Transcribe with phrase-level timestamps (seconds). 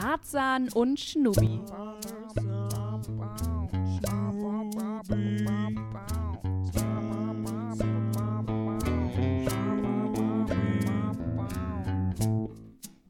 [0.00, 1.60] Tarzan und Schnubi.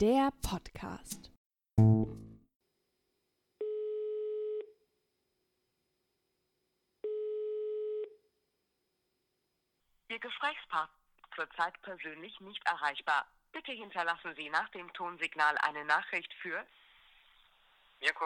[0.01, 0.31] Der
[11.39, 13.27] zurzeit persönlich nicht erreichbar.
[13.53, 16.67] Bitte hinterlassen Sie nach dem Tonsignal eine Nachricht für
[18.01, 18.25] Mirko,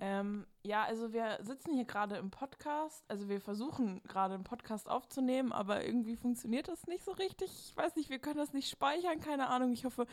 [0.00, 3.04] Ähm, ja, also wir sitzen hier gerade im Podcast.
[3.08, 7.50] Also wir versuchen gerade einen Podcast aufzunehmen, aber irgendwie funktioniert das nicht so richtig.
[7.68, 9.72] Ich weiß nicht, wir können das nicht speichern, keine Ahnung.
[9.72, 10.06] Ich hoffe,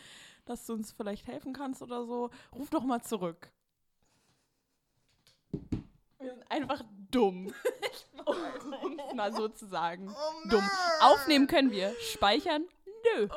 [0.45, 2.29] dass du uns vielleicht helfen kannst oder so.
[2.53, 3.51] Ruf doch mal zurück.
[6.19, 7.51] Wir sind einfach dumm.
[8.25, 10.13] um es mal so zu sagen.
[10.49, 10.69] dumm.
[11.01, 11.93] Aufnehmen können wir.
[11.99, 12.65] Speichern?
[13.15, 13.27] Nö.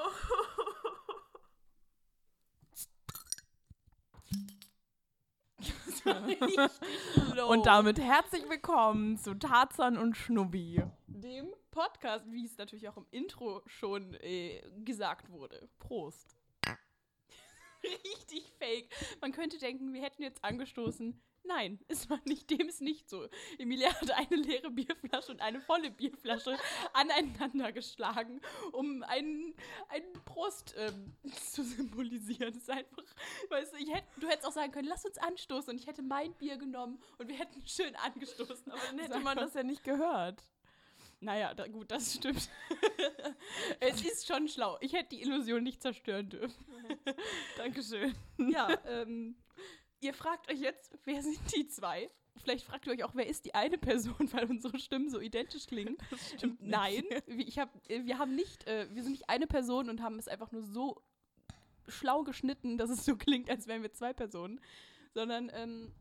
[7.48, 13.06] Und damit herzlich willkommen zu Tarzan und Schnubbi, dem Podcast, wie es natürlich auch im
[13.10, 15.68] Intro schon äh, gesagt wurde.
[15.78, 16.36] Prost.
[17.82, 18.88] Richtig fake.
[19.20, 21.20] Man könnte denken, wir hätten jetzt angestoßen.
[21.44, 23.28] Nein, es war nicht, dem ist nicht so.
[23.58, 26.56] Emilia hat eine leere Bierflasche und eine volle Bierflasche
[26.92, 28.40] aneinander geschlagen,
[28.72, 29.54] um einen,
[29.88, 31.14] einen Prost ähm,
[31.52, 32.52] zu symbolisieren.
[32.52, 33.04] Das ist einfach,
[33.50, 36.02] weißt du, ich hätt, du hättest auch sagen können, lass uns anstoßen und ich hätte
[36.02, 39.84] mein Bier genommen und wir hätten schön angestoßen, aber dann hätte man das ja nicht
[39.84, 40.42] gehört.
[41.20, 42.50] Naja, da, gut, das stimmt.
[43.80, 44.76] es ist schon schlau.
[44.80, 46.66] Ich hätte die Illusion nicht zerstören dürfen.
[47.56, 48.14] Dankeschön.
[48.36, 49.34] Ja, ähm,
[50.04, 52.10] ihr fragt euch jetzt, wer sind die zwei?
[52.36, 55.66] Vielleicht fragt ihr euch auch, wer ist die eine Person, weil unsere Stimmen so identisch
[55.66, 55.96] klingen.
[56.60, 60.28] Nein, ich hab, wir haben nicht, äh, wir sind nicht eine Person und haben es
[60.28, 61.02] einfach nur so
[61.88, 64.60] schlau geschnitten, dass es so klingt, als wären wir zwei Personen,
[65.12, 65.92] sondern ähm,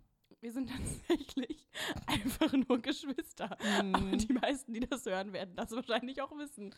[0.42, 0.70] wir sind
[1.08, 1.70] tatsächlich
[2.08, 3.58] einfach nur Geschwister.
[3.94, 6.76] Aber die meisten, die das hören, werden das wahrscheinlich auch wissen.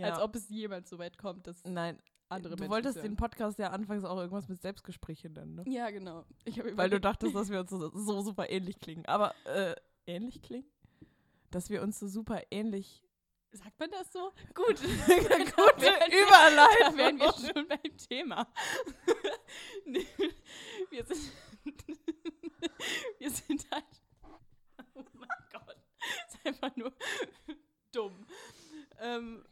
[0.00, 3.12] Als ob es jemals so weit kommt, dass Nein, andere du Menschen wolltest es hören.
[3.12, 5.64] den Podcast ja anfangs auch irgendwas mit Selbstgespräche nennen, ne?
[5.66, 6.24] Ja, genau.
[6.74, 9.06] Weil du dachtest, dass wir uns so, so super ähnlich klingen.
[9.06, 9.74] Aber, äh,
[10.06, 10.68] ähnlich klingen?
[11.50, 13.02] Dass wir uns so super ähnlich.
[13.52, 14.32] Sagt man das so?
[14.52, 14.80] Gut.
[15.06, 18.48] Gute Da wären wir schon beim Thema.
[20.90, 21.32] Wir sind.
[23.18, 23.84] wir sind halt.
[24.94, 25.76] Oh mein Gott.
[26.28, 26.92] ist einfach nur
[27.92, 28.26] dumm.
[29.00, 29.44] Ähm,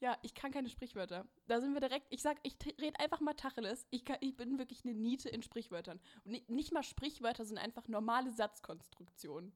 [0.00, 1.26] ja, ich kann keine Sprichwörter.
[1.46, 2.06] Da sind wir direkt.
[2.10, 3.86] Ich sag, ich rede einfach mal Tacheles.
[3.90, 6.00] Ich, kann, ich bin wirklich eine Niete in Sprichwörtern.
[6.24, 9.52] Und nicht, mal Sprichwörter sind einfach normale Satzkonstruktionen.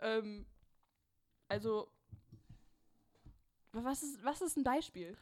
[0.00, 0.46] Ähm,
[1.48, 1.88] also.
[3.72, 5.16] Was ist, was ist ein Beispiel?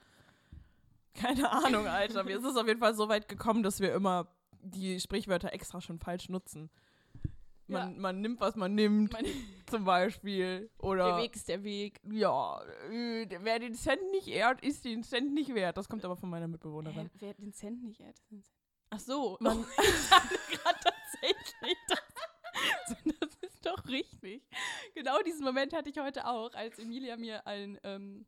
[1.14, 2.22] Keine Ahnung, Alter.
[2.24, 4.28] Mir ist es auf jeden Fall so weit gekommen, dass wir immer
[4.60, 6.70] die Sprichwörter extra schon falsch nutzen.
[7.66, 8.00] Man, Ja.
[8.00, 9.26] man nimmt, was man nimmt, Mein,
[9.72, 10.70] zum Beispiel.
[10.78, 11.06] Oder.
[11.08, 12.00] der Weg ist der Weg.
[12.10, 15.76] Ja, äh, wer den Cent nicht ehrt, ist den Cent nicht wert.
[15.76, 17.06] Das kommt aber von meiner Mitbewohnerin.
[17.06, 18.14] Hä, wer den Cent nicht hat.
[18.30, 18.56] den Cent-
[18.90, 19.36] Ach so.
[19.40, 21.76] Man- oh, ich dachte gerade tatsächlich.
[21.88, 21.98] Das,
[23.20, 24.42] das ist doch richtig.
[24.94, 28.26] Genau diesen Moment hatte ich heute auch, als Emilia mir ein, ähm,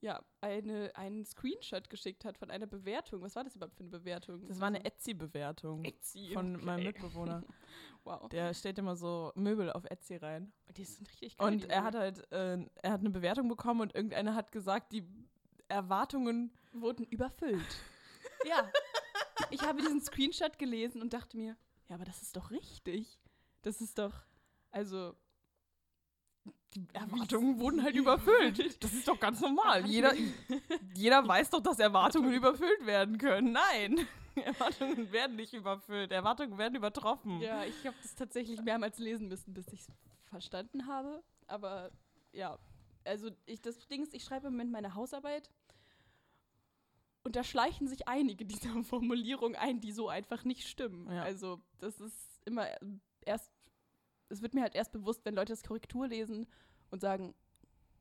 [0.00, 3.20] ja, eine, einen Screenshot geschickt hat von einer Bewertung.
[3.22, 4.46] Was war das überhaupt für eine Bewertung?
[4.46, 6.64] Das war eine Also- Etsy-Bewertung Etsy, von okay.
[6.64, 7.42] meinem Mitbewohner.
[8.04, 8.26] Wow.
[8.30, 10.50] Der stellt immer so Möbel auf Etsy rein.
[10.74, 11.46] Die sind richtig geil.
[11.52, 15.04] Und er hat halt, äh, er hat eine Bewertung bekommen und irgendeiner hat gesagt, die
[15.66, 16.50] Erwartungen.
[16.72, 17.76] wurden überfüllt.
[18.46, 18.70] ja.
[19.50, 21.56] Ich habe diesen Screenshot gelesen und dachte mir,
[21.88, 23.20] ja, aber das ist doch richtig.
[23.60, 24.14] Das ist doch,
[24.70, 25.14] also.
[26.74, 28.82] Die Erwartungen wurden halt überfüllt.
[28.82, 29.86] Das ist doch ganz normal.
[29.86, 30.12] Jeder,
[30.94, 33.52] jeder weiß doch, dass Erwartungen überfüllt werden können.
[33.52, 34.06] Nein,
[34.44, 36.12] Erwartungen werden nicht überfüllt.
[36.12, 37.40] Erwartungen werden übertroffen.
[37.40, 39.88] Ja, ich habe das tatsächlich mehrmals lesen müssen, bis ich es
[40.26, 41.22] verstanden habe.
[41.46, 41.90] Aber
[42.32, 42.58] ja,
[43.04, 45.50] also ich, das Ding ist, ich schreibe im Moment meine Hausarbeit.
[47.24, 51.10] Und da schleichen sich einige dieser Formulierungen ein, die so einfach nicht stimmen.
[51.10, 51.22] Ja.
[51.22, 52.66] Also das ist immer
[53.22, 53.52] erst,
[54.28, 56.46] es wird mir halt erst bewusst, wenn Leute das Korrektur lesen
[56.90, 57.34] und sagen,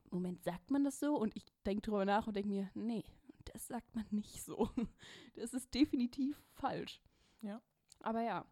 [0.09, 1.15] Moment, sagt man das so?
[1.18, 3.03] Und ich denke drüber nach und denke mir, nee,
[3.45, 4.69] das sagt man nicht so.
[5.35, 7.00] Das ist definitiv falsch.
[7.41, 7.62] Ja.
[8.01, 8.45] Aber ja.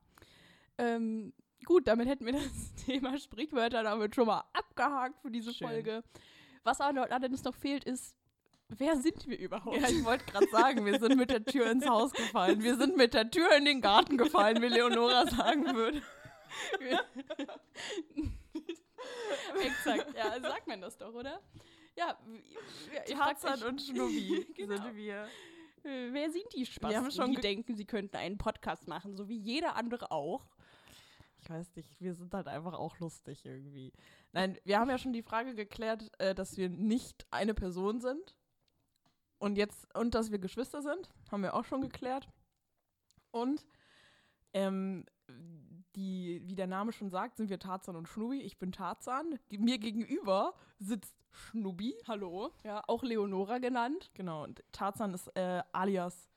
[0.77, 1.33] Ähm,
[1.65, 5.67] gut, damit hätten wir das Thema Sprichwörter damit schon mal abgehakt für diese Schön.
[5.67, 6.03] Folge.
[6.63, 8.15] Was aber allerdings noch fehlt, ist,
[8.69, 9.77] wer sind wir überhaupt?
[9.77, 12.61] Ja, ich wollte gerade sagen, wir sind mit der Tür ins Haus gefallen.
[12.61, 16.01] Wir sind mit der Tür in den Garten gefallen, wie Leonora sagen würde.
[19.61, 21.41] Exakt, ja, sagt man das doch, oder?
[21.95, 22.17] Ja,
[23.05, 24.83] ich Tarzan und Schnubbi Genau.
[24.83, 25.27] sind wir.
[25.83, 29.29] Wer sind die Wir haben Spasten, schon die denken, sie könnten einen Podcast machen, so
[29.29, 30.45] wie jeder andere auch?
[31.37, 33.93] Ich weiß nicht, wir sind halt einfach auch lustig irgendwie.
[34.31, 38.35] Nein, wir haben ja schon die Frage geklärt, äh, dass wir nicht eine Person sind.
[39.37, 42.27] Und jetzt, und dass wir Geschwister sind, haben wir auch schon geklärt.
[43.29, 43.63] Und
[44.53, 45.05] ähm,
[45.95, 48.41] die, wie der Name schon sagt, sind wir Tarzan und Schnubi.
[48.41, 49.39] Ich bin Tarzan.
[49.49, 51.95] Mir gegenüber sitzt Schnubi.
[52.07, 52.51] Hallo?
[52.63, 54.11] Ja, auch Leonora genannt.
[54.13, 56.29] Genau, und Tarzan ist äh, alias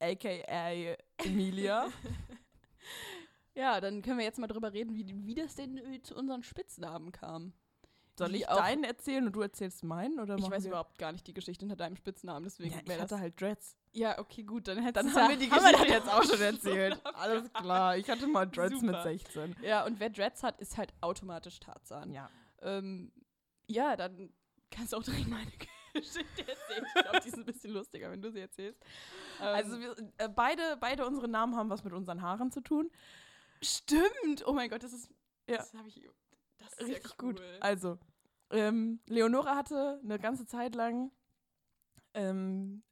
[0.00, 1.88] aka Emilia.
[3.56, 6.42] Ja, dann können wir jetzt mal drüber reden, wie, wie das denn äh, zu unseren
[6.42, 7.54] Spitznamen kam.
[8.18, 10.18] Soll ich auch- deinen erzählen und du erzählst meinen?
[10.18, 13.00] Oder Ich weiß wir- überhaupt gar nicht die Geschichte hinter deinem Spitznamen, deswegen Ja, wäre
[13.02, 13.76] hatte das halt Dreads.
[13.92, 16.40] Ja, okay, gut, dann Dann haben ja- wir die wir Geschichte das jetzt auch schon
[16.40, 17.00] erzählt.
[17.14, 17.96] Alles klar.
[17.96, 19.02] Ich hatte mal Dreads mit Super.
[19.02, 19.56] 16.
[19.62, 22.12] Ja, und wer Dreads hat, ist halt automatisch Tarzan.
[22.12, 22.28] Ja.
[22.62, 23.12] Ähm,
[23.66, 24.32] ja, dann
[24.70, 25.50] kannst du auch direkt meine
[25.94, 26.84] Geschichte erzählen.
[26.94, 28.82] Ich glaube, die ist ein bisschen lustiger, wenn du sie erzählst.
[29.40, 32.90] Ähm, Also wir, äh, beide, beide unsere Namen haben was mit unseren Haaren zu tun.
[33.62, 34.46] stimmt.
[34.46, 35.08] Oh mein Gott, das ist.
[35.48, 35.56] Ja.
[35.58, 36.00] Das habe ich.
[36.80, 37.34] Richtig ja cool.
[37.34, 37.42] gut.
[37.60, 37.98] Also,
[38.50, 41.10] ähm, Leonora hatte eine ganze Zeit lang
[42.14, 42.82] ähm,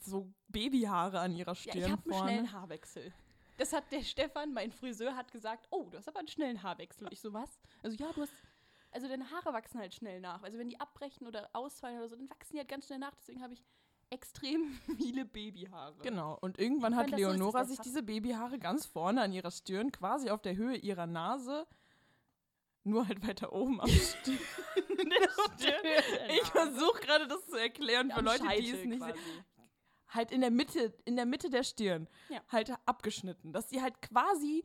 [0.00, 3.12] so Babyhaare an ihrer Ja, Stirn ich habe einen schnellen Haarwechsel.
[3.56, 7.06] Das hat der Stefan, mein Friseur, hat gesagt, oh, du hast aber einen schnellen Haarwechsel.
[7.06, 7.58] Und ich so, was?
[7.82, 8.32] Also ja, du hast,
[8.92, 10.42] also deine Haare wachsen halt schnell nach.
[10.42, 13.14] Also wenn die abbrechen oder ausfallen oder so, dann wachsen die halt ganz schnell nach.
[13.16, 13.64] Deswegen habe ich
[14.10, 15.98] extrem viele Babyhaare.
[16.02, 16.38] Genau.
[16.40, 19.90] Und irgendwann Wenn hat so Leonora das sich diese Babyhaare ganz vorne an ihrer Stirn,
[19.90, 21.66] quasi auf der Höhe ihrer Nase,
[22.88, 24.38] nur halt weiter oben am Stirn.
[26.30, 29.18] Ich versuche gerade das zu erklären für Leute, die es nicht quasi.
[30.08, 32.40] halt in der Mitte, in der Mitte der Stirn, Ja.
[32.48, 34.64] halt abgeschnitten, dass sie halt quasi,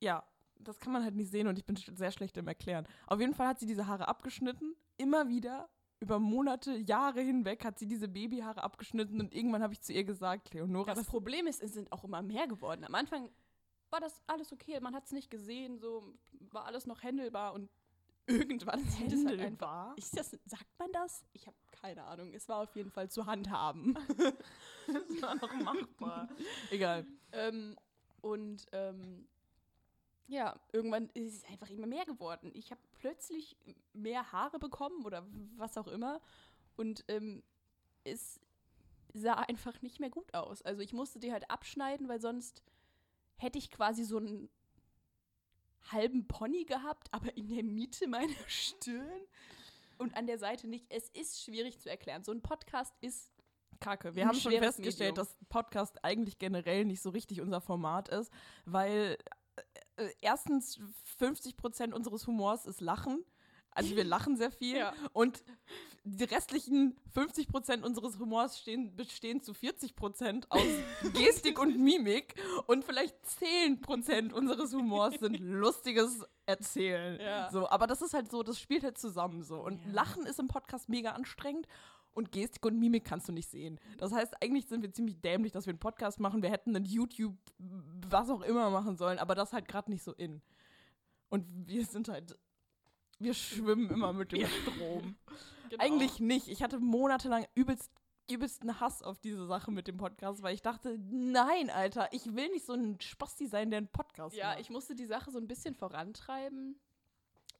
[0.00, 0.24] ja,
[0.56, 2.86] das kann man halt nicht sehen und ich bin sehr schlecht im Erklären.
[3.06, 5.68] Auf jeden Fall hat sie diese Haare abgeschnitten, immer wieder
[6.00, 10.04] über Monate, Jahre hinweg hat sie diese Babyhaare abgeschnitten und irgendwann habe ich zu ihr
[10.04, 12.84] gesagt, Leonora, Das das, Problem ist, es sind auch immer mehr geworden.
[12.84, 13.30] Am Anfang
[13.94, 16.02] war das alles okay, man hat es nicht gesehen, so
[16.50, 17.70] war alles noch händelbar und
[18.26, 19.96] irgendwann sieht es halt einfach.
[19.96, 21.24] Ist das, sagt man das?
[21.32, 22.32] Ich habe keine Ahnung.
[22.34, 23.96] Es war auf jeden Fall zu handhaben.
[24.86, 26.28] Das war noch machbar.
[26.70, 27.06] Egal.
[27.32, 27.74] ähm,
[28.20, 29.26] und ähm,
[30.26, 32.50] ja, irgendwann ist es einfach immer mehr geworden.
[32.52, 33.56] Ich habe plötzlich
[33.94, 35.24] mehr Haare bekommen oder
[35.56, 36.20] was auch immer.
[36.76, 37.42] Und ähm,
[38.04, 38.40] es
[39.14, 40.60] sah einfach nicht mehr gut aus.
[40.60, 42.62] Also ich musste die halt abschneiden, weil sonst
[43.36, 44.48] hätte ich quasi so einen
[45.90, 49.20] halben Pony gehabt, aber in der Mitte meiner Stirn
[49.98, 50.86] und an der Seite nicht.
[50.88, 52.24] Es ist schwierig zu erklären.
[52.24, 53.32] So ein Podcast ist
[53.80, 54.14] Kacke.
[54.14, 55.26] Wir haben schon festgestellt, Medium.
[55.26, 58.32] dass Podcast eigentlich generell nicht so richtig unser Format ist,
[58.64, 59.18] weil
[59.96, 60.80] äh, äh, erstens
[61.18, 63.24] 50 Prozent unseres Humors ist Lachen.
[63.74, 64.78] Also wir lachen sehr viel.
[64.78, 64.92] Ja.
[65.12, 65.42] Und
[66.04, 70.62] die restlichen 50 Prozent unseres Humors stehen, bestehen zu 40 Prozent aus
[71.14, 72.34] Gestik und Mimik.
[72.66, 77.18] Und vielleicht 10 Prozent unseres Humors sind lustiges Erzählen.
[77.20, 77.50] Ja.
[77.50, 79.60] So, aber das ist halt so, das spielt halt zusammen so.
[79.60, 79.92] Und Ja.
[79.92, 81.66] Lachen ist im Podcast mega anstrengend.
[82.12, 83.80] Und Gestik und Mimik kannst du nicht sehen.
[83.98, 86.42] Das heißt, eigentlich sind wir ziemlich dämlich, dass wir einen Podcast machen.
[86.42, 90.12] Wir hätten einen YouTube, was auch immer machen sollen, aber das halt gerade nicht so
[90.12, 90.40] in.
[91.28, 92.38] Und wir sind halt,
[93.18, 95.16] wir schwimmen immer mit dem Strom.
[95.70, 95.82] Genau.
[95.82, 96.48] Eigentlich nicht.
[96.48, 97.90] Ich hatte monatelang übelst,
[98.30, 102.48] übelsten Hass auf diese Sache mit dem Podcast, weil ich dachte, nein, Alter, ich will
[102.50, 104.60] nicht so ein Spasti sein, der einen Podcast Ja, macht.
[104.60, 106.78] ich musste die Sache so ein bisschen vorantreiben.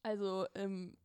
[0.02, 0.96] Also, ähm,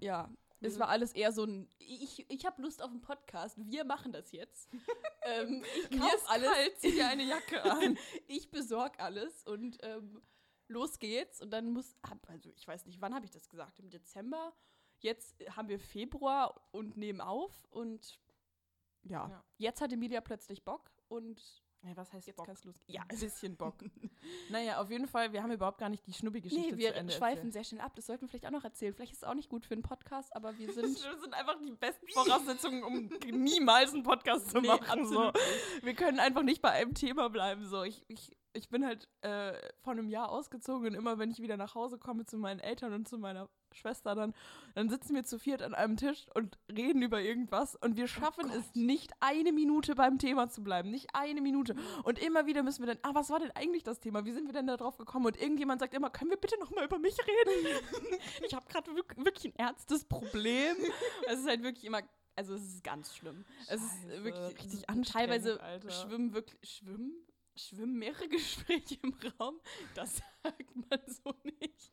[0.00, 0.30] ja,
[0.60, 4.12] es war alles eher so ein, ich, ich habe Lust auf einen Podcast, wir machen
[4.12, 4.70] das jetzt.
[5.22, 7.98] ähm, ich kauf alles, kalt, zieh dir eine Jacke an.
[8.26, 10.22] ich besorg alles und ähm,
[10.70, 11.40] los geht's.
[11.42, 11.96] Und dann muss,
[12.26, 13.78] also ich weiß nicht, wann habe ich das gesagt?
[13.78, 14.54] Im Dezember.
[15.00, 18.20] Jetzt haben wir Februar und nehmen auf und
[19.02, 19.44] ja, Ja.
[19.56, 22.46] jetzt hat Emilia plötzlich Bock und Ja, was heißt jetzt Bock?
[22.46, 22.94] kann's losgehen.
[22.94, 23.74] Ja, ein bisschen Bock.
[24.50, 27.12] naja, auf jeden Fall, wir haben überhaupt gar nicht die Schnubbi-Geschichte Nee, wir zu Ende
[27.14, 27.52] schweifen erzählt.
[27.54, 27.92] sehr schnell ab.
[27.96, 28.92] Das sollten wir vielleicht auch noch erzählen.
[28.92, 31.02] Vielleicht ist es auch nicht gut für einen Podcast, aber wir sind.
[31.02, 35.06] Das sind einfach die besten Voraussetzungen, um niemals einen Podcast zu Nee, machen.
[35.06, 35.32] So.
[35.82, 37.66] Wir können einfach nicht bei einem Thema bleiben.
[37.66, 37.82] So.
[37.82, 41.56] Ich, ich, ich bin halt äh, vor einem Jahr ausgezogen und immer, wenn ich wieder
[41.56, 44.34] nach Hause komme zu meinen Eltern und zu meiner Schwester, dann,
[44.74, 48.50] dann sitzen wir zu viert an einem Tisch und reden über irgendwas und wir schaffen
[48.50, 50.90] es nicht, eine Minute beim Thema zu bleiben.
[50.90, 51.74] Nicht eine Minute.
[52.04, 54.24] Und immer wieder müssen wir dann, ah, was war denn eigentlich das Thema?
[54.24, 55.26] Wie sind wir denn da drauf gekommen?
[55.26, 57.78] Und irgendjemand sagt immer, können wir bitte noch mal über mich reden?
[58.46, 60.76] ich habe gerade wirklich ein ernstes Problem.
[61.28, 62.00] es ist halt wirklich immer.
[62.36, 63.44] Also es ist ganz schlimm.
[63.68, 65.90] es ist Scheiße, wirklich richtig Teilweise anstrengend, Alter.
[65.90, 67.26] schwimmen wirklich schwimmen
[67.60, 69.60] schwimmen mehrere Gespräche im Raum.
[69.94, 71.90] Das sagt man so nicht.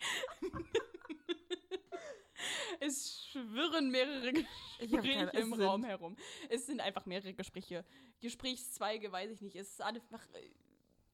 [2.79, 4.33] Es schwirren mehrere
[4.79, 6.15] Gespräche im Raum herum.
[6.49, 7.85] Es sind einfach mehrere Gespräche.
[8.21, 9.55] Gesprächszweige, weiß ich nicht.
[9.55, 10.49] Es ist einfach äh,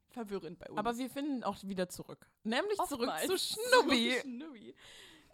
[0.09, 0.77] verwirrend bei uns.
[0.77, 2.29] Aber wir finden auch wieder zurück.
[2.43, 3.23] Nämlich Oftmals.
[3.25, 4.15] zurück zu Schnubbi.
[4.15, 4.75] Zu Schnubbi.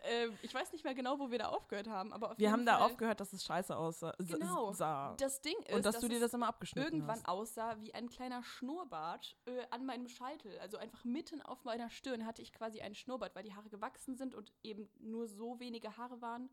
[0.03, 2.65] Ähm, ich weiß nicht mehr genau, wo wir da aufgehört haben, aber auf Wir haben
[2.65, 4.13] da Fall aufgehört, dass es scheiße aussah.
[4.17, 4.71] Genau.
[4.71, 5.15] Sah.
[5.17, 7.27] Das Ding ist, Und dass, du dir das immer abgeschnitten irgendwann hast.
[7.27, 10.57] aussah wie ein kleiner Schnurrbart äh, an meinem Scheitel.
[10.59, 14.15] Also einfach mitten auf meiner Stirn hatte ich quasi einen Schnurrbart, weil die Haare gewachsen
[14.15, 16.49] sind und eben nur so wenige Haare waren,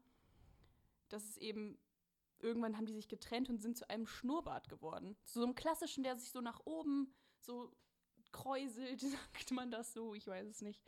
[1.09, 1.79] dass es eben
[2.41, 5.17] irgendwann haben die sich getrennt und sind zu einem Schnurrbart geworden.
[5.25, 7.73] Zu so einem klassischen, der sich so nach oben so
[8.33, 10.83] kräuselt, sagt man das so, ich weiß es nicht.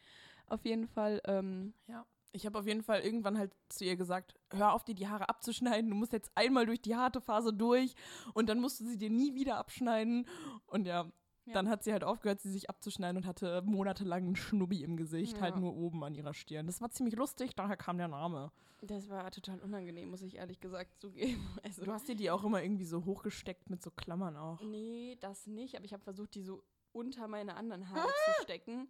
[0.46, 2.06] Auf jeden Fall, ähm, Ja.
[2.32, 5.28] Ich habe auf jeden Fall irgendwann halt zu ihr gesagt, hör auf, dir die Haare
[5.28, 5.90] abzuschneiden.
[5.90, 7.94] Du musst jetzt einmal durch die harte Phase durch
[8.34, 10.26] und dann musst du sie dir nie wieder abschneiden.
[10.66, 11.10] Und ja,
[11.46, 11.54] Ja.
[11.54, 15.36] dann hat sie halt aufgehört, sie sich abzuschneiden und hatte monatelang einen Schnubbi im Gesicht,
[15.36, 15.42] Ja.
[15.44, 16.66] halt nur oben an ihrer Stirn.
[16.66, 18.52] Das war ziemlich lustig, daher kam der Name.
[18.82, 21.40] das war total unangenehm, muss ich ehrlich gesagt zugeben.
[21.64, 24.60] Also, Du hast dir die auch immer irgendwie so hochgesteckt mit so Klammern auch.
[24.60, 28.88] Nee, das nicht, aber ich habe versucht, die so unter meine anderen Haare zu stecken.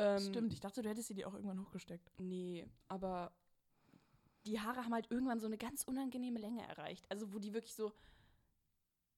[0.00, 2.10] Ähm, Stimmt, ich dachte, du hättest sie dir auch irgendwann hochgesteckt.
[2.18, 3.32] Nee, aber
[4.46, 7.04] die Haare haben halt irgendwann so eine ganz unangenehme Länge erreicht.
[7.10, 7.92] Also wo die wirklich so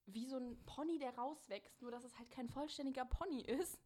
[0.06, 3.78] wie so ein Pony, der rauswächst, nur dass es halt kein vollständiger Pony ist.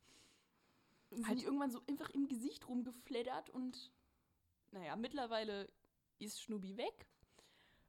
[1.10, 3.92] Sind Halt- die irgendwann so einfach im Gesicht rumgefleddert und
[4.72, 5.68] naja, mittlerweile
[6.18, 7.06] ist Schnubi weg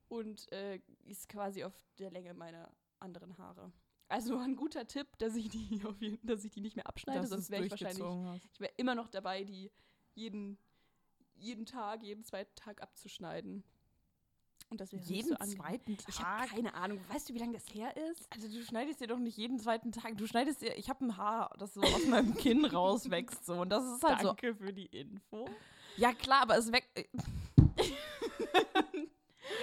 [0.10, 3.72] und äh, ist quasi auf der Länge meiner anderen Haare.
[4.10, 7.30] Also ein guter Tipp, dass ich die jeden, dass ich die nicht mehr abschneide, dass
[7.30, 8.42] sonst wäre ich wahrscheinlich hast.
[8.54, 9.72] ich wäre immer noch dabei, die
[10.14, 10.58] jeden,
[11.36, 13.64] jeden Tag, jeden zweiten Tag abzuschneiden.
[14.70, 16.50] Und das wäre Jeden so zweiten Ich habe Tag.
[16.50, 17.00] keine Ahnung.
[17.08, 18.28] Weißt du, wie lange das her ist?
[18.34, 20.18] Also du schneidest dir doch nicht jeden zweiten Tag.
[20.18, 23.70] Du schneidest dir, ich habe ein Haar, das so aus meinem Kinn rauswächst so und
[23.70, 24.28] das ist halt so.
[24.28, 25.48] Danke für die Info.
[25.96, 26.90] Ja klar, aber es weg.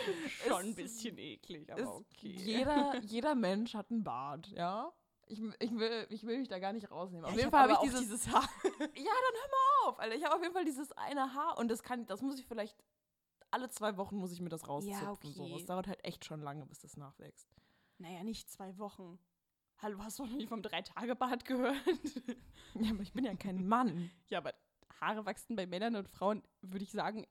[0.48, 2.28] Schon ein bisschen eklig, aber okay.
[2.28, 4.92] Jeder, jeder Mensch hat einen Bart, ja.
[5.26, 7.24] Ich, ich, will, ich will mich da gar nicht rausnehmen.
[7.24, 8.42] Auf Ja, jeden Fall habe ich dieses, dieses Haar.
[8.64, 10.14] Ja, dann hör mal auf, Alter.
[10.14, 12.76] Ich habe auf jeden Fall dieses eine Haar und das kann, das muss ich vielleicht
[13.50, 15.08] alle zwei Wochen muss ich mir das rauszupfen.
[15.08, 15.32] okay.
[15.32, 15.48] So.
[15.48, 17.48] Das dauert halt echt schon lange, bis das nachwächst.
[17.98, 19.18] Naja, nicht zwei Wochen.
[19.78, 21.76] Hallo, hast du noch nie vom Drei-Tage-Bad gehört?
[22.74, 24.10] Ja, aber ich bin ja kein Mann.
[24.28, 24.52] ja, aber
[25.00, 27.26] Haare wachsen bei Männern und Frauen, würde ich sagen,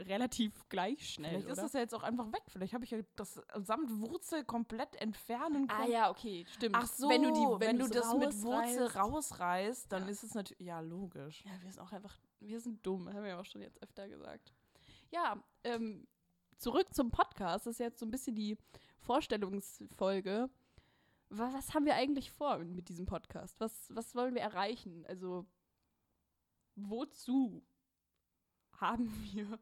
[0.00, 1.62] relativ gleich schnell, Vielleicht ist oder?
[1.62, 2.42] das ja jetzt auch einfach weg.
[2.48, 5.82] Vielleicht habe ich ja das samt Wurzel komplett entfernen können.
[5.82, 6.76] ah ja, okay, stimmt.
[6.76, 9.90] Ach so, wenn du, die, wenn, du du's das mit Wurzel rausreißt.
[9.90, 10.08] dann Ja.
[10.08, 10.66] ist es natürlich.
[10.66, 11.44] Ja, logisch.
[11.44, 14.08] Ja, wir sind auch einfach, wir sind dumm, haben wir ja auch schon jetzt öfter
[14.08, 14.52] gesagt.
[15.10, 16.06] Ja, ähm,
[16.56, 17.66] zurück zum Podcast.
[17.66, 18.56] Das ist jetzt so ein bisschen die
[19.00, 20.48] Vorstellungsfolge.
[21.30, 23.58] Wa- Was haben wir eigentlich vor mit diesem Podcast?
[23.60, 25.04] Was, was wollen wir erreichen?
[25.06, 25.46] Also,
[26.76, 27.64] wozu
[28.80, 29.58] haben wir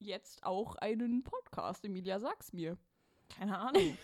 [0.00, 1.84] jetzt auch einen Podcast?
[1.84, 2.76] Emilia, sag's mir.
[3.28, 3.96] Keine Ahnung.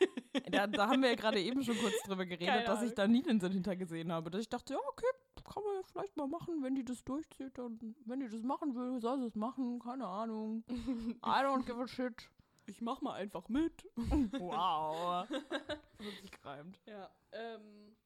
[0.50, 3.22] da, da haben wir ja gerade eben schon kurz drüber geredet, dass ich da nie
[3.22, 4.30] den Sinn hintergesehen habe.
[4.30, 5.06] Dass ich dachte, ja, okay,
[5.44, 7.58] kann man ja vielleicht mal machen, wenn die das durchzieht.
[7.58, 9.80] Und wenn die das machen will, soll sie es machen.
[9.80, 10.64] Keine Ahnung.
[10.68, 12.30] I don't give a shit.
[12.66, 13.84] Ich mach mal einfach mit.
[14.38, 15.26] Wow.
[15.28, 16.80] Das hat sich gereimt.
[16.86, 17.96] Ja, ähm,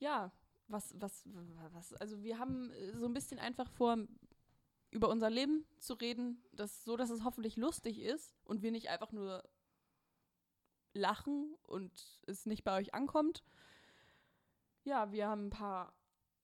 [0.00, 0.32] ja,
[0.66, 1.28] was, was,
[1.72, 3.96] was, also wir haben äh, so ein bisschen einfach vor,
[4.92, 8.90] über unser Leben zu reden, das, so dass es hoffentlich lustig ist und wir nicht
[8.90, 9.42] einfach nur
[10.94, 11.90] lachen und
[12.26, 13.42] es nicht bei euch ankommt.
[14.84, 15.94] Ja, wir haben ein paar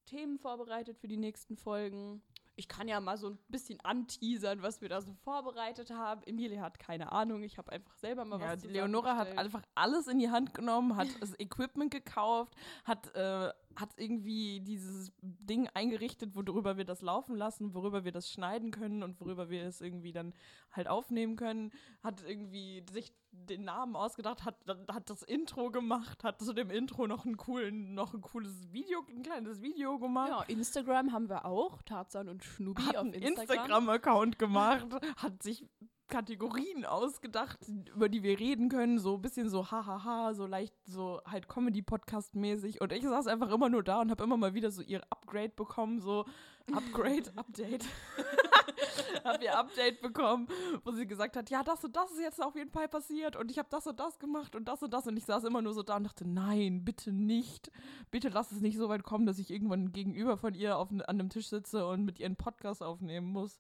[0.06, 2.22] Themen vorbereitet für die nächsten Folgen.
[2.56, 6.22] Ich kann ja mal so ein bisschen anteasern, was wir da so vorbereitet haben.
[6.24, 10.08] Emilie hat keine Ahnung, ich habe einfach selber mal Ja, was Leonora hat einfach alles
[10.08, 16.34] in die Hand genommen, hat das Equipment gekauft, hat, äh, hat irgendwie dieses Ding eingerichtet,
[16.34, 20.12] worüber wir das laufen lassen, worüber wir das schneiden können und worüber wir es irgendwie
[20.12, 20.34] dann
[20.72, 24.56] halt aufnehmen können, hat irgendwie sich den Namen ausgedacht, hat,
[24.88, 29.04] hat das Intro gemacht, hat zu dem Intro noch einen coolen, noch ein cooles Video,
[29.08, 30.30] ein kleines Video gemacht.
[30.30, 31.82] Ja, Instagram haben wir auch.
[31.82, 33.30] Tarzan und Schnubi hat auf Instagram.
[33.30, 35.64] Instagram-Account gemacht, hat sich
[36.08, 37.58] Kategorien ausgedacht,
[37.94, 42.80] über die wir reden können, so ein bisschen so hahaha, so leicht so halt Comedy-Podcast-mäßig
[42.80, 45.50] und ich saß einfach immer nur da und habe immer mal wieder so ihr Upgrade
[45.50, 46.24] bekommen, so
[46.72, 47.84] Upgrade, Update.
[49.24, 50.48] hab ihr Update bekommen,
[50.84, 53.50] wo sie gesagt hat, ja, das und das ist jetzt auf jeden Fall passiert und
[53.50, 55.74] ich habe das und das gemacht und das und das und ich saß immer nur
[55.74, 57.70] so da und dachte, nein, bitte nicht.
[58.10, 61.02] Bitte lass es nicht so weit kommen, dass ich irgendwann gegenüber von ihr auf, an
[61.02, 63.58] einem Tisch sitze und mit ihr einen Podcast aufnehmen muss.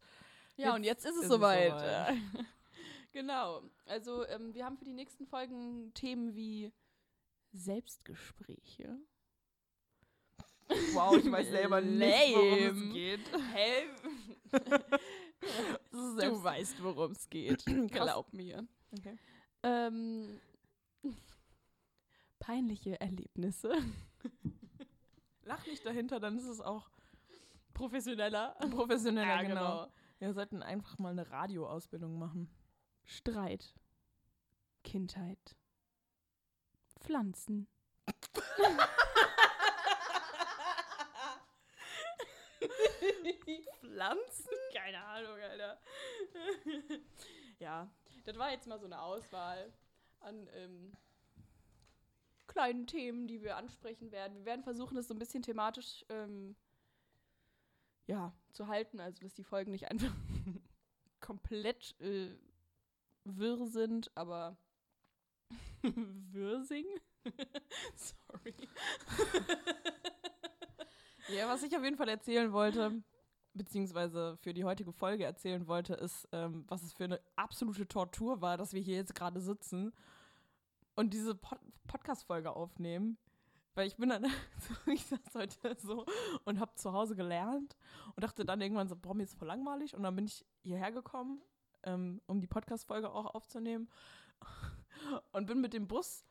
[0.58, 1.70] Ja, und jetzt ist es ist es soweit.
[1.70, 2.16] soweit.
[3.12, 3.62] genau.
[3.86, 6.72] Also, ähm, wir haben für die nächsten Folgen Themen wie
[7.52, 8.98] Selbstgespräche.
[10.92, 13.20] Wow, ich weiß selber nicht, worum es geht.
[13.54, 13.88] Hä?
[15.80, 17.64] Du weißt, worum es geht.
[17.92, 18.66] Glaub mir.
[18.90, 19.16] Okay.
[19.62, 20.40] Ähm,
[22.40, 23.72] peinliche Erlebnisse.
[25.44, 26.90] Lach nicht dahinter, dann ist es auch
[27.72, 28.56] Professioneller.
[28.70, 29.88] professioneller, genau.
[30.18, 32.50] Wir sollten einfach mal eine Radioausbildung machen.
[33.04, 33.74] Streit.
[34.82, 35.56] Kindheit.
[37.00, 37.68] Pflanzen.
[43.98, 44.50] Pflanzen?
[44.72, 45.78] Keine Ahnung, Alter.
[47.58, 47.90] ja,
[48.24, 49.72] das war jetzt mal so eine Auswahl
[50.20, 50.92] an ähm,
[52.46, 54.36] kleinen Themen, die wir ansprechen werden.
[54.36, 56.56] Wir werden versuchen, das so ein bisschen thematisch ähm,
[58.08, 60.12] ja, zu halten, also dass die Folgen nicht einfach
[61.20, 62.34] komplett äh,
[63.24, 64.56] wirr sind, aber
[65.82, 66.86] Wirsing?
[67.94, 68.54] Sorry.
[71.28, 73.02] Ja, was ich auf jeden Fall erzählen wollte,
[73.52, 78.40] beziehungsweise für die heutige Folge erzählen wollte, ist, ähm, was es für eine absolute Tortur
[78.40, 79.92] war, dass wir hier jetzt gerade sitzen
[80.94, 83.16] und diese Pod Podcast-Folge aufnehmen.
[83.78, 84.26] Weil ich bin dann,
[84.92, 86.04] ich saß heute so
[86.44, 87.76] und habe zu Hause gelernt
[88.16, 89.94] und dachte dann irgendwann so, boah, mir ist voll langweilig.
[89.94, 91.40] Und dann bin ich hierher gekommen,
[91.84, 93.88] ähm, um die Podcast-Folge auch aufzunehmen.
[95.32, 96.24] Und bin mit dem Bus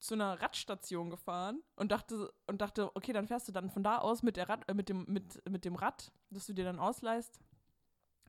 [0.00, 3.98] zu einer Radstation gefahren und dachte, und dachte, okay, dann fährst du dann von da
[3.98, 6.80] aus mit, der Rad, äh, mit, dem, mit, mit dem Rad, das du dir dann
[6.80, 7.40] ausleihst,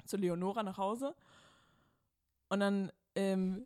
[0.06, 1.16] zu Leonora nach Hause.
[2.50, 3.66] Und dann ähm,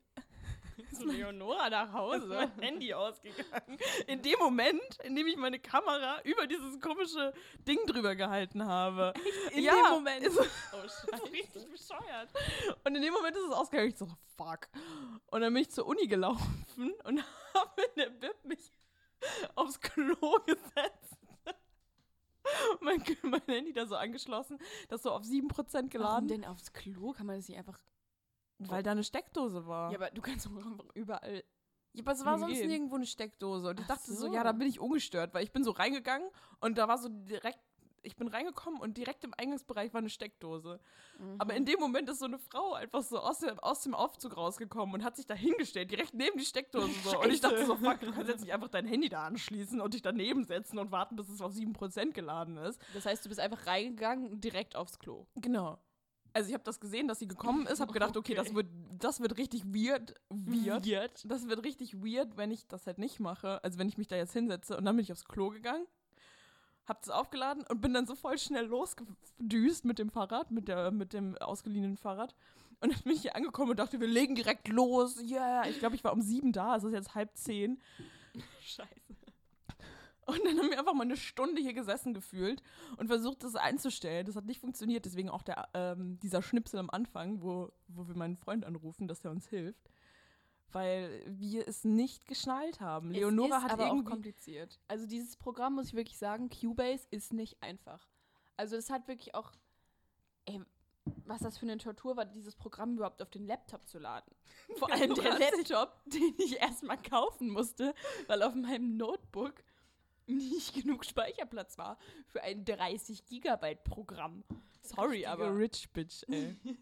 [0.94, 2.51] Zu Leonora nach Hause.
[2.60, 3.77] Handy ausgegangen.
[4.08, 7.34] In dem Moment, in dem ich meine Kamera über dieses komische
[7.68, 9.13] Ding drüber gehalten habe.
[9.51, 10.24] In Ja, dem Moment.
[10.25, 12.30] ist- oh, ist richtig bescheuert.
[12.84, 13.89] Und in dem Moment ist es ausgegangen.
[13.89, 14.68] Ich so, fuck.
[15.27, 18.72] Und dann bin ich zur Uni gelaufen und habe in der Bib mich
[19.56, 21.18] aufs Klo gesetzt.
[22.82, 27.13] mein, mein Handy da so angeschlossen, das so auf 7% Warum geladen, denn aufs Klo?
[27.13, 27.80] Kann man das nicht einfach.
[28.70, 29.91] Weil da eine Steckdose war.
[29.91, 31.43] Ja, aber du kannst doch einfach überall.
[31.93, 33.70] Ja, aber es war sonst nirgendwo eine Steckdose.
[33.70, 34.27] Und ich Ach dachte so.
[34.27, 34.34] so.
[34.34, 36.27] ja, da bin ich ungestört, weil ich bin so reingegangen
[36.60, 37.59] und da war so direkt,
[38.01, 40.79] ich bin reingekommen und direkt im Eingangsbereich war eine Steckdose.
[41.38, 44.35] Aber in dem Moment ist so eine Frau einfach so aus dem, aus dem Aufzug
[44.35, 47.22] rausgekommen und hat sich da hingestellt, direkt neben die Steckdose so.
[47.22, 49.94] Und ich dachte so, fuck, du kannst jetzt nicht einfach dein Handy da anschließen und
[49.94, 52.81] dich daneben setzen und warten, bis es auf 7% geladen ist.
[52.94, 55.27] Das heißt, du bist einfach reingegangen und direkt aufs Klo.
[55.35, 55.79] Genau.
[56.33, 58.55] Also ich habe das gesehen, dass sie gekommen ist, habe gedacht, okay, das Okay.
[58.55, 58.67] wird,
[59.00, 60.15] das wird richtig weird.
[60.29, 60.85] Weird.
[60.85, 61.25] Weird.
[61.29, 63.63] Das wird richtig weird, wenn ich das halt nicht mache.
[63.63, 65.85] Also wenn ich mich da jetzt hinsetze und dann bin ich aufs Klo gegangen,
[66.85, 70.91] hab das aufgeladen und bin dann so voll schnell losgedüst mit dem Fahrrad, mit, der,
[70.91, 72.35] mit dem ausgeliehenen Fahrrad.
[72.81, 75.15] Und dann bin ich hier angekommen und dachte, wir legen direkt los.
[75.24, 75.67] Ja, yeah.
[75.69, 77.79] ich glaube, ich war um sieben da, es ist jetzt halb zehn.
[78.59, 78.89] Scheiße.
[80.25, 82.62] Und dann haben wir einfach mal eine Stunde hier gesessen gefühlt
[82.98, 84.25] und versucht, das einzustellen.
[84.25, 88.16] Das hat nicht funktioniert, deswegen auch der, ähm, dieser Schnipsel am Anfang, wo, wo wir
[88.16, 89.90] meinen Freund anrufen, dass er uns hilft.
[90.72, 93.12] Weil wir es nicht geschnallt haben.
[93.12, 94.79] Leonora es ist hat aber auch irgendwie kompliziert.
[94.88, 98.09] Also dieses Programm, muss ich wirklich sagen, Cubase ist nicht einfach.
[98.57, 99.51] Also das hat wirklich auch,
[100.46, 100.62] ey,
[101.25, 104.33] was das für eine Tortur war, dieses Programm überhaupt auf den Laptop zu laden.
[104.77, 107.94] Vor allem der Leonora Laptop, den ich erstmal kaufen musste,
[108.27, 109.64] weil auf meinem Notebook
[110.27, 114.44] nicht genug Speicherplatz war für ein 30 Gigabyte Programm.
[114.81, 116.57] Sorry, aber Rich Bitch, ey.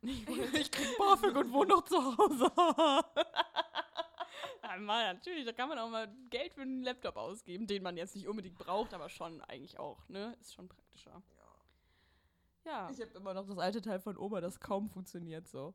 [0.02, 2.52] ich krieg BAföG und wohne noch zu Hause.
[4.62, 7.96] Ja, mal, natürlich, da kann man auch mal Geld für einen Laptop ausgeben, den man
[7.96, 10.36] jetzt nicht unbedingt braucht, aber schon eigentlich auch, ne?
[10.40, 11.22] Ist schon praktischer.
[12.64, 12.90] Ja.
[12.90, 15.74] ich habe immer noch das alte Teil von Oma, das kaum funktioniert so.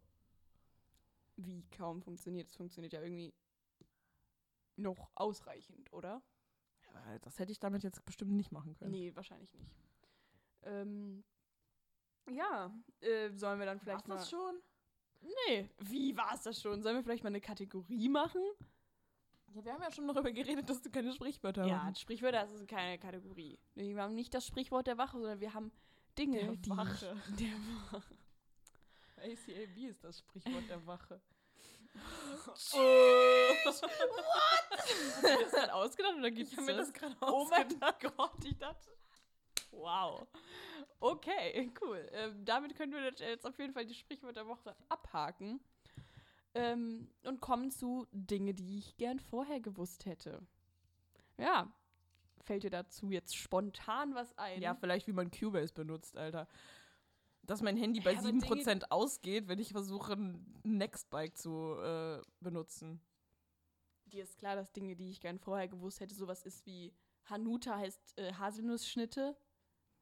[1.36, 2.50] Wie kaum funktioniert.
[2.50, 3.34] Es funktioniert ja irgendwie
[4.76, 6.22] noch ausreichend, oder?
[6.94, 8.92] Ja, Das hätte ich damit jetzt bestimmt nicht machen können.
[8.92, 9.72] Nee, wahrscheinlich nicht.
[10.64, 11.24] Ähm,
[12.30, 14.16] ja, äh, sollen wir dann vielleicht War's mal...
[14.16, 14.62] das schon?
[15.48, 16.82] Nee, wie war es das schon?
[16.84, 18.42] Sollen wir vielleicht mal eine Kategorie machen?
[19.54, 22.00] Ja, wir haben ja schon darüber geredet, dass du keine Sprichwörter Ja, hast.
[22.02, 23.60] Sprichwörter, das ist keine Kategorie.
[23.76, 25.72] Wir haben nicht das Sprichwort der Wache, sondern wir haben
[26.18, 26.70] Dinge, Der die...
[26.72, 27.16] Wache.
[27.40, 28.16] Der Wache.
[29.18, 31.22] ACAB ist das Sprichwort der Wache.
[32.46, 32.78] Hast du
[33.66, 37.68] das gerade ausgedacht oder gibt's Ich habe mir das gerade Oh mein
[38.00, 38.92] Gott, ich dachte.
[39.72, 40.28] Wow.
[41.00, 42.08] Okay, cool.
[42.14, 45.60] Ähm, damit können wir jetzt auf jeden Fall die Sprichwörter der Woche abhaken.
[46.56, 50.42] Ähm, und kommen zu Dinge, die ich gern vorher gewusst hätte.
[51.38, 51.72] Ja.
[52.46, 54.62] Fällt dir dazu jetzt spontan was ein?
[54.62, 56.48] Ja, vielleicht wie man Cubase benutzt, Alter
[57.44, 62.22] dass mein Handy bei ja, 7% Dinge ausgeht, wenn ich versuche, ein Nextbike zu äh,
[62.40, 63.02] benutzen.
[64.06, 66.94] Dir ist klar, dass Dinge, die ich gern vorher gewusst hätte, sowas ist wie
[67.26, 69.36] Hanuta heißt äh, Haselnussschnitte.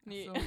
[0.04, 0.25] Nee.
[0.25, 0.34] So.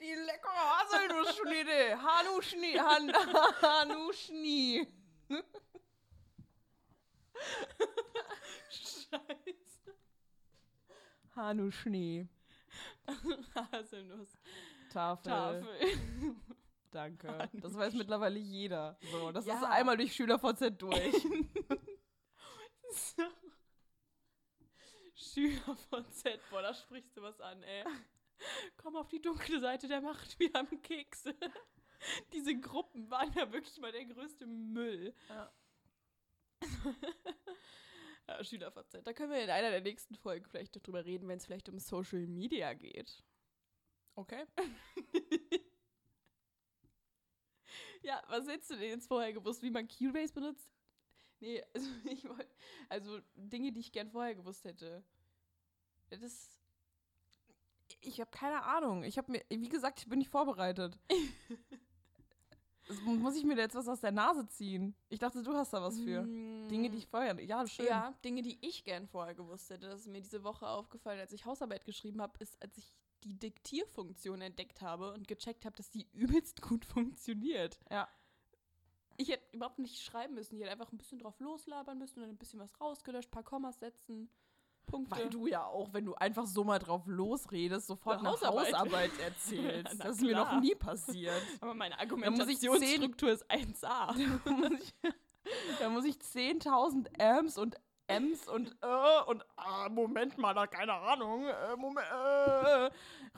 [0.00, 2.02] die lecker Haselnussschnitte.
[2.02, 2.72] Hanuschni.
[2.78, 3.12] Han
[3.62, 4.86] Hanuschni.
[11.44, 12.26] Hanu Schnee.
[13.72, 14.38] Haselnuss.
[14.90, 15.24] Tafel.
[15.30, 15.66] Tafel.
[16.90, 17.28] Danke.
[17.28, 18.96] Hanu Das weiß mittlerweile jeder.
[19.12, 19.56] So, das Ja.
[19.56, 21.14] ist einmal durch SchülerVZ durch.
[23.16, 23.24] So.
[25.16, 27.82] Schüler von Z, boah, da sprichst du was an, ey.
[28.76, 31.34] Komm auf die dunkle Seite der Macht, wir haben Kekse.
[32.32, 35.12] Diese Gruppen waren ja wirklich mal der größte Müll.
[35.28, 35.52] Ja.
[38.38, 39.06] Ja, Schüler von Z.
[39.06, 41.68] Da können wir in einer der nächsten Folgen vielleicht noch drüber reden, wenn es vielleicht
[41.68, 43.22] um Social Media geht.
[44.16, 44.44] Okay.
[48.02, 50.68] Ja, was hättest du denn jetzt vorher gewusst, wie man Keybase benutzt?
[51.40, 52.54] Nee, also ich wollte,
[52.88, 55.02] also Dinge, die ich gern vorher gewusst hätte.
[56.10, 56.50] Das,
[58.00, 59.04] Ich habe keine Ahnung.
[59.04, 60.98] Ich habe mir, wie gesagt, ich bin nicht vorbereitet.
[63.06, 64.94] Muss ich mir da jetzt was aus der Nase ziehen?
[65.08, 66.22] Ich dachte, du hast da was für.
[66.22, 67.38] Dinge, die ich vorher.
[67.42, 67.86] Ja, schön.
[67.86, 67.88] Mm.
[67.88, 69.88] Ja, Dinge, die ich gern vorher gewusst hätte.
[69.88, 72.94] Das ist mir diese Woche aufgefallen, als ich Hausarbeit geschrieben habe, ist, als ich
[73.24, 77.78] die Diktierfunktion entdeckt habe und gecheckt habe, dass die übelst gut funktioniert.
[77.90, 78.08] Ja.
[79.16, 80.56] Ich hätte überhaupt nicht schreiben müssen.
[80.56, 83.44] Ich hätte einfach ein bisschen drauf loslabern müssen und dann ein bisschen was rausgelöscht, paar
[83.44, 84.28] Kommas setzen,
[84.86, 85.16] Punkte.
[85.16, 88.72] Weil du ja auch, wenn du einfach so mal drauf losredest, sofort Eine eine Hausarbeit.
[88.72, 90.04] Hausarbeit, erzählst.
[90.04, 91.42] Das ist mir noch nie passiert.
[91.60, 93.80] Aber meine Argumentationsstruktur ist 1a.
[94.44, 94.94] da muss ich,
[95.80, 100.92] da muss ich 10.000 Amps und M's und äh und ah, Moment mal, da keine
[100.92, 102.90] Ahnung, äh, Moment, äh,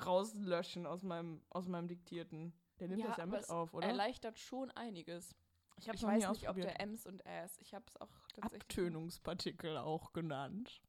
[0.04, 2.52] rauslöschen aus meinem, aus meinem Diktierten.
[2.80, 3.87] Der nimmt das ja mit auf, oder?
[3.87, 5.35] erleichtert schon einiges.
[5.78, 7.59] Ich Ich weiß nicht, ob der Ms und As.
[7.59, 8.62] Ich habe es auch tatsächlich.
[8.62, 10.80] Abtönungspartikel auch genannt.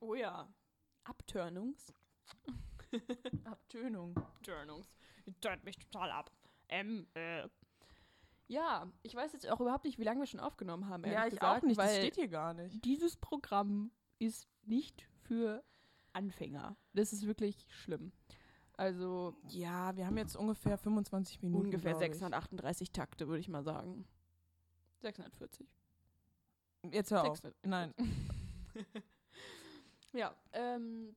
[0.00, 0.48] Oh ja.
[1.04, 1.92] Abtörnungs.
[3.44, 4.16] Abtönung.
[4.16, 4.86] Abtörnungs.
[5.26, 6.30] Die tönt mich total ab.
[6.68, 7.48] M, äh.
[8.48, 11.04] Ja, ich weiß jetzt auch überhaupt nicht, wie lange wir schon aufgenommen haben.
[11.04, 11.78] Ja, ich gesagt, auch nicht.
[11.78, 12.84] Das Weil steht hier gar nicht.
[12.84, 15.62] dieses Programm ist nicht für
[16.12, 16.76] Anfänger.
[16.92, 18.12] Das ist wirklich schlimm.
[18.76, 21.66] Also Ja, wir haben jetzt ungefähr 25 Minuten.
[21.66, 22.08] ungefähr glaub ich.
[22.08, 24.06] 638 Takte, würde ich mal sagen.
[25.00, 25.68] 640.
[26.90, 27.36] Jetzt hör auf.
[27.38, 27.70] 640.
[27.70, 27.94] Nein.
[30.12, 31.14] Ja, ähm.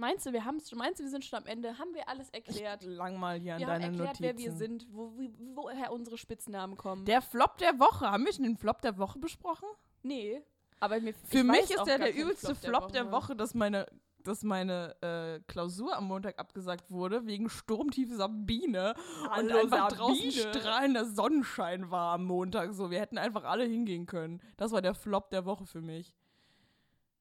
[0.00, 1.76] Meinst du, wir haben schon, meinst du, wir sind schon am Ende?
[1.76, 2.84] Haben wir alles erklärt?
[2.84, 4.22] Lang mal hier an wir haben deine erklärt, Notizen.
[4.22, 7.04] wer wir sind, wo, wie, woher unsere Spitznamen kommen.
[7.04, 8.08] Der Flop der Woche.
[8.08, 9.66] Haben wir schon den Flop der Woche besprochen?
[10.02, 10.40] nee,
[10.80, 13.86] aber mir Für ich mich ist der der übelste Flop der Woche, dass meine,
[14.22, 18.94] dass meine äh, Klausur am Montag abgesagt wurde, wegen Sturmtief Sabine.
[19.24, 20.54] und Hallo, einfach draußen Sabine.
[20.54, 22.72] strahlender Sonnenschein war am Montag.
[22.74, 24.40] So, wir hätten einfach alle hingehen können.
[24.56, 26.14] Das war der Flop der Woche für mich.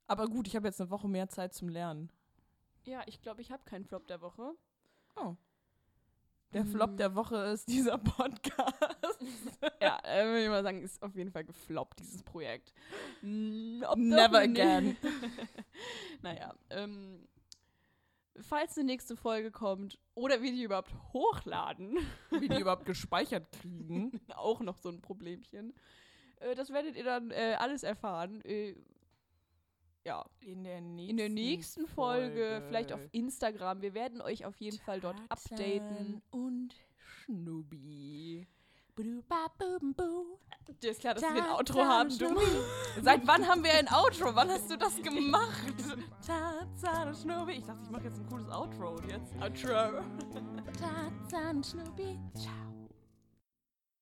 [0.07, 2.09] Aber gut, ich habe jetzt eine Woche mehr Zeit zum Lernen.
[2.85, 4.53] Ja, ich glaube, ich habe keinen Flop der Woche.
[5.17, 5.35] Oh.
[6.53, 6.71] Der Hm.
[6.71, 9.19] Flop der Woche ist dieser Podcast.
[9.81, 12.73] ja, äh, würde ich mal sagen, ist auf jeden Fall gefloppt, dieses Projekt.
[13.21, 14.95] Ob Never again.
[16.21, 17.27] naja, ähm,
[18.39, 21.97] falls eine nächste Folge kommt oder wir die überhaupt hochladen,
[22.31, 24.17] Wie die überhaupt gespeichert kriegen.
[24.35, 25.73] auch noch so ein Problemchen.
[26.37, 28.39] Äh, das werdet ihr dann äh, alles erfahren.
[28.45, 28.75] Äh,
[30.05, 33.81] ja, In der nächsten, in der nächsten Folge, vielleicht auf Instagram.
[33.81, 36.21] Wir werden euch auf jeden Fall dort updaten.
[36.31, 38.47] Und Schnubi.
[40.81, 42.17] Dir ist klar, dass wir ein Outro haben.
[42.17, 42.36] Du.
[43.01, 44.33] Seit wann haben wir ein Outro?
[44.33, 45.73] Wann hast du das gemacht?
[46.25, 47.51] Tarzan und Schnubi.
[47.53, 48.95] Ich dachte, ich mache jetzt ein cooles Outro.
[48.95, 50.01] Und jetzt Outro.
[50.79, 52.19] Tarzan und Schnubi.
[52.33, 52.76] Ciao.